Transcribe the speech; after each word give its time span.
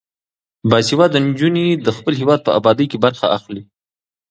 باسواده 0.69 1.19
نجونې 1.27 1.65
د 1.85 1.87
خپل 1.97 2.13
هیواد 2.21 2.39
په 2.43 2.51
ابادۍ 2.59 2.85
کې 2.91 2.97
برخه 3.05 3.25
اخلي. 3.37 3.63